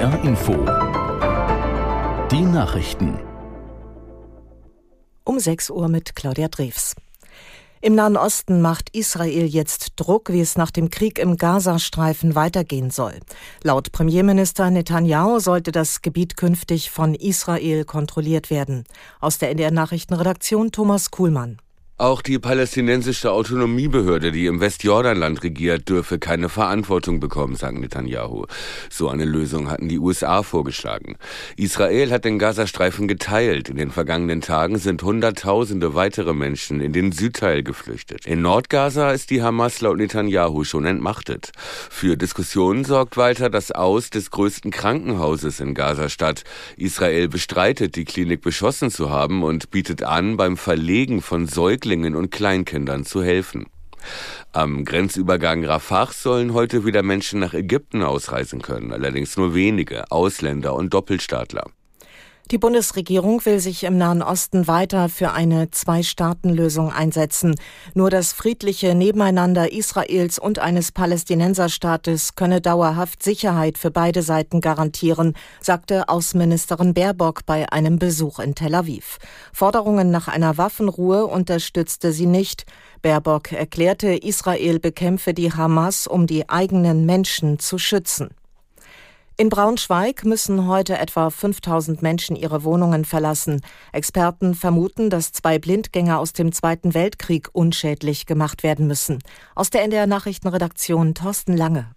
[0.00, 0.52] NDR Info.
[2.30, 3.18] Die Nachrichten.
[5.24, 6.94] Um 6 Uhr mit Claudia Drews.
[7.82, 12.90] Im Nahen Osten macht Israel jetzt Druck, wie es nach dem Krieg im Gazastreifen weitergehen
[12.90, 13.20] soll.
[13.62, 18.84] Laut Premierminister Netanyahu sollte das Gebiet künftig von Israel kontrolliert werden.
[19.20, 21.58] Aus der NDR Nachrichtenredaktion Thomas Kuhlmann.
[22.00, 28.46] Auch die palästinensische Autonomiebehörde, die im Westjordanland regiert, dürfe keine Verantwortung bekommen, sagt Netanyahu.
[28.88, 31.16] So eine Lösung hatten die USA vorgeschlagen.
[31.58, 33.68] Israel hat den Gazastreifen geteilt.
[33.68, 38.24] In den vergangenen Tagen sind Hunderttausende weitere Menschen in den Südteil geflüchtet.
[38.24, 41.52] In Nordgaza ist die Hamas laut Netanyahu schon entmachtet.
[41.90, 46.44] Für Diskussionen sorgt weiter das Aus des größten Krankenhauses in Gazastadt.
[46.78, 52.14] Israel bestreitet, die Klinik beschossen zu haben und bietet an, beim Verlegen von Säuglingen Säuglingen
[52.14, 53.66] und Kleinkindern zu helfen.
[54.52, 60.74] Am Grenzübergang Rafah sollen heute wieder Menschen nach Ägypten ausreisen können, allerdings nur wenige Ausländer
[60.74, 61.64] und Doppelstaatler.
[62.50, 67.54] Die Bundesregierung will sich im Nahen Osten weiter für eine Zwei-Staaten-Lösung einsetzen.
[67.94, 75.34] Nur das friedliche Nebeneinander Israels und eines Palästinenserstaates könne dauerhaft Sicherheit für beide Seiten garantieren,
[75.60, 79.18] sagte Außenministerin Baerbock bei einem Besuch in Tel Aviv.
[79.52, 82.66] Forderungen nach einer Waffenruhe unterstützte sie nicht.
[83.00, 88.30] Baerbock erklärte, Israel bekämpfe die Hamas, um die eigenen Menschen zu schützen.
[89.40, 93.62] In Braunschweig müssen heute etwa 5000 Menschen ihre Wohnungen verlassen.
[93.90, 99.18] Experten vermuten, dass zwei Blindgänger aus dem Zweiten Weltkrieg unschädlich gemacht werden müssen.
[99.54, 101.90] Aus der NDR Nachrichtenredaktion Thorsten Lange.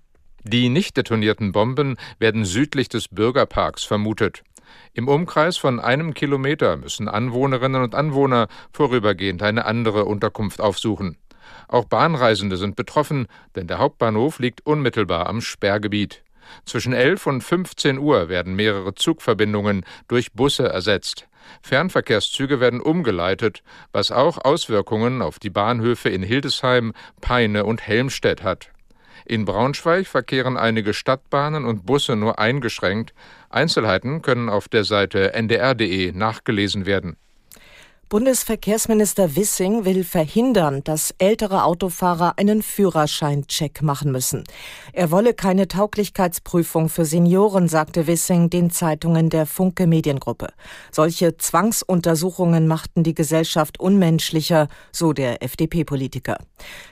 [0.45, 4.44] Die nicht detonierten Bomben werden südlich des Bürgerparks vermutet.
[4.94, 11.17] Im Umkreis von einem Kilometer müssen Anwohnerinnen und Anwohner vorübergehend eine andere Unterkunft aufsuchen.
[11.67, 16.22] Auch Bahnreisende sind betroffen, denn der Hauptbahnhof liegt unmittelbar am Sperrgebiet.
[16.66, 21.27] Zwischen 11 und 15 Uhr werden mehrere Zugverbindungen durch Busse ersetzt.
[21.61, 28.69] Fernverkehrszüge werden umgeleitet, was auch Auswirkungen auf die Bahnhöfe in Hildesheim, Peine und Helmstedt hat.
[29.25, 33.13] In Braunschweig verkehren einige Stadtbahnen und Busse nur eingeschränkt.
[33.50, 37.18] Einzelheiten können auf der Seite ndr.de nachgelesen werden.
[38.13, 44.44] Bundesverkehrsminister Wissing will verhindern, dass ältere Autofahrer einen Führerscheincheck machen müssen.
[44.91, 50.50] Er wolle keine Tauglichkeitsprüfung für Senioren, sagte Wissing den Zeitungen der Funke Mediengruppe.
[50.91, 56.38] Solche Zwangsuntersuchungen machten die Gesellschaft unmenschlicher, so der FDP-Politiker.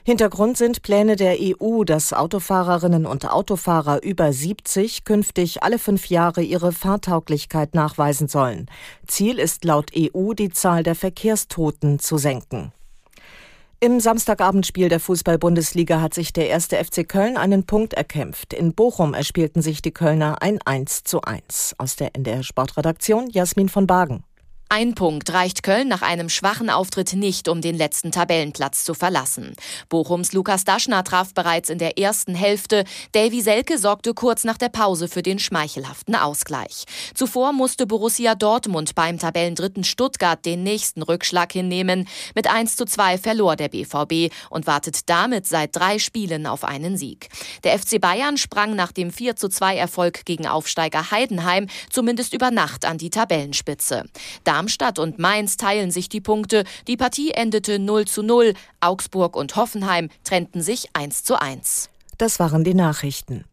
[0.03, 6.41] Hintergrund sind Pläne der EU, dass Autofahrerinnen und Autofahrer über 70 künftig alle fünf Jahre
[6.41, 8.65] ihre Fahrtauglichkeit nachweisen sollen.
[9.05, 12.71] Ziel ist laut EU die Zahl der Verkehrstoten zu senken.
[13.81, 18.53] Im Samstagabendspiel der Fußball-Bundesliga hat sich der erste FC Köln einen Punkt erkämpft.
[18.53, 21.75] In Bochum erspielten sich die Kölner ein 1 zu 1.
[21.77, 24.23] Aus der NDR Sportredaktion Jasmin von Bagen.
[24.73, 29.53] Ein Punkt reicht Köln nach einem schwachen Auftritt nicht, um den letzten Tabellenplatz zu verlassen.
[29.89, 32.85] Bochums Lukas Daschner traf bereits in der ersten Hälfte.
[33.11, 36.85] Davy Selke sorgte kurz nach der Pause für den schmeichelhaften Ausgleich.
[37.13, 42.07] Zuvor musste Borussia Dortmund beim Tabellendritten Stuttgart den nächsten Rückschlag hinnehmen.
[42.33, 46.95] Mit 1 zu 2 verlor der BVB und wartet damit seit drei Spielen auf einen
[46.95, 47.27] Sieg.
[47.65, 52.51] Der FC Bayern sprang nach dem 4 zu 2 Erfolg gegen Aufsteiger Heidenheim zumindest über
[52.51, 54.05] Nacht an die Tabellenspitze.
[54.45, 56.65] Damit Darmstadt und Mainz teilen sich die Punkte.
[56.87, 58.53] Die Partie endete 0 zu 0.
[58.79, 61.89] Augsburg und Hoffenheim trennten sich 1 zu 1.
[62.19, 63.43] Das waren die Nachrichten.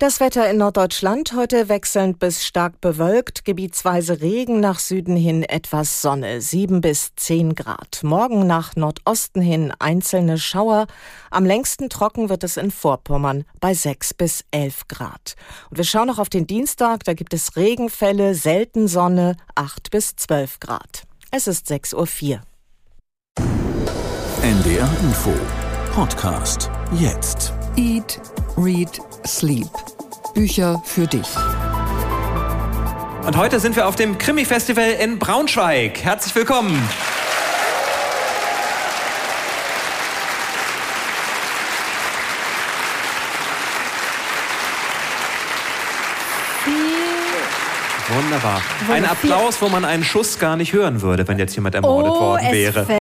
[0.00, 6.00] Das Wetter in Norddeutschland heute wechselnd bis stark bewölkt, gebietsweise Regen nach Süden hin etwas
[6.00, 8.00] Sonne, 7 bis 10 Grad.
[8.02, 10.86] Morgen nach Nordosten hin einzelne Schauer.
[11.30, 15.36] Am längsten trocken wird es in Vorpommern bei 6 bis 11 Grad.
[15.68, 20.16] Und wir schauen noch auf den Dienstag, da gibt es Regenfälle, selten Sonne, 8 bis
[20.16, 21.02] 12 Grad.
[21.30, 22.40] Es ist 6.04 Uhr.
[24.42, 25.34] NDR Info
[25.92, 27.52] Podcast jetzt.
[27.76, 28.18] Eat,
[28.56, 29.68] Read, Sleep.
[30.34, 31.26] Bücher für dich.
[33.26, 36.02] Und heute sind wir auf dem Krimi-Festival in Braunschweig.
[36.02, 36.82] Herzlich willkommen.
[48.12, 48.60] Wunderbar.
[48.90, 52.20] Ein Applaus, wo man einen Schuss gar nicht hören würde, wenn jetzt jemand ermordet oh,
[52.20, 52.80] worden wäre.
[52.88, 52.99] Es